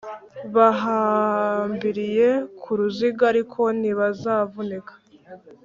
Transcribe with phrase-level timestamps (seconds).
[0.55, 2.29] bahambiriye
[2.61, 4.93] ku ruziga, ariko ntibazavunika;